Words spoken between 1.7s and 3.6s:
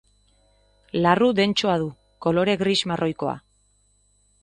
du, kolore gris-marroikoa.